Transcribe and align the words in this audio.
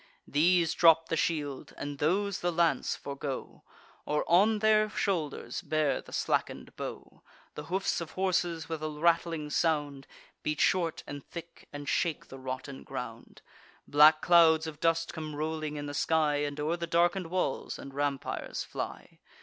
These 0.27 0.73
drop 0.73 1.09
the 1.09 1.15
shield, 1.15 1.75
and 1.77 1.99
those 1.99 2.39
the 2.39 2.51
lance 2.51 2.95
forego, 2.95 3.61
Or 4.03 4.23
on 4.27 4.57
their 4.57 4.89
shoulders 4.89 5.61
bear 5.61 6.01
the 6.01 6.11
slacken'd 6.11 6.75
bow. 6.75 7.21
The 7.53 7.65
hoofs 7.65 8.01
of 8.01 8.13
horses, 8.13 8.67
with 8.67 8.81
a 8.81 8.89
rattling 8.89 9.51
sound, 9.51 10.07
Beat 10.41 10.59
short 10.59 11.03
and 11.05 11.23
thick, 11.23 11.67
and 11.71 11.87
shake 11.87 12.29
the 12.29 12.39
rotten 12.39 12.83
ground. 12.83 13.43
Black 13.87 14.23
clouds 14.23 14.65
of 14.65 14.79
dust 14.79 15.13
come 15.13 15.35
rolling 15.35 15.75
in 15.75 15.85
the 15.85 15.93
sky, 15.93 16.37
And 16.37 16.59
o'er 16.59 16.77
the 16.77 16.87
darken'd 16.87 17.27
walls 17.27 17.77
and 17.77 17.93
rampires 17.93 18.63
fly. 18.63 19.19